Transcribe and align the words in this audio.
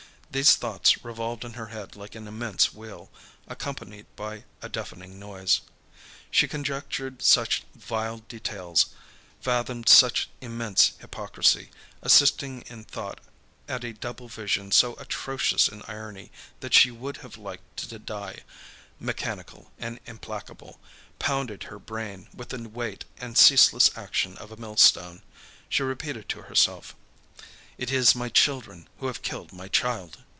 These 0.33 0.55
thoughts 0.55 1.03
revolved 1.03 1.43
in 1.43 1.55
her 1.55 1.65
head 1.75 1.97
like 1.97 2.15
an 2.15 2.25
immense 2.25 2.73
wheel, 2.73 3.11
accompanied 3.49 4.05
by 4.15 4.45
a 4.61 4.69
deafening 4.69 5.19
noise. 5.19 5.59
She 6.31 6.47
conjectured 6.47 7.21
such 7.21 7.63
vile 7.75 8.19
details, 8.19 8.85
fathomed 9.41 9.89
such 9.89 10.29
immense 10.39 10.93
hypocrisy, 10.99 11.69
assisting 12.01 12.61
in 12.67 12.85
thought 12.85 13.19
at 13.67 13.83
a 13.83 13.91
double 13.91 14.29
vision 14.29 14.71
so 14.71 14.93
atrocious 14.93 15.67
in 15.67 15.81
irony, 15.85 16.31
that 16.61 16.73
she 16.73 16.91
would 16.91 17.17
have 17.17 17.35
liked 17.35 17.75
to 17.89 17.99
die, 17.99 18.39
mechanical 19.01 19.69
and 19.79 19.99
implacable, 20.05 20.79
pounded 21.19 21.63
her 21.63 21.77
brain 21.77 22.29
with 22.33 22.47
the 22.47 22.69
weight 22.69 23.03
and 23.17 23.37
ceaseless 23.37 23.91
action 23.97 24.37
of 24.37 24.49
a 24.49 24.55
millstone. 24.55 25.23
She 25.67 25.83
repeated 25.83 26.29
to 26.29 26.43
herself: 26.43 26.95
"It 27.77 27.89
is 27.91 28.13
my 28.13 28.29
children 28.29 28.87
who 28.99 29.07
have 29.07 29.23
killed 29.23 29.51
my 29.51 29.67
child." 29.67 30.19